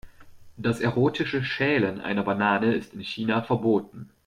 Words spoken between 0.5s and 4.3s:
Das erotische Schälen einer Banane ist in China verboten.